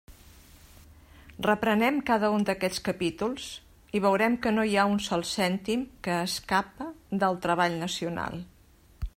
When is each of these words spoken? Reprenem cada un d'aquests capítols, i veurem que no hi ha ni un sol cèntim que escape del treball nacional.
Reprenem 1.47 1.99
cada 2.07 2.31
un 2.37 2.47
d'aquests 2.47 2.81
capítols, 2.87 3.45
i 3.99 4.03
veurem 4.07 4.39
que 4.47 4.55
no 4.57 4.67
hi 4.71 4.75
ha 4.79 4.89
ni 4.89 4.97
un 4.97 5.05
sol 5.09 5.27
cèntim 5.35 5.85
que 6.09 6.19
escape 6.31 6.89
del 7.25 7.41
treball 7.47 7.79
nacional. 7.87 8.45